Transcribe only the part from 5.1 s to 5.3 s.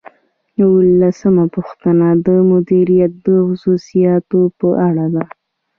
ده.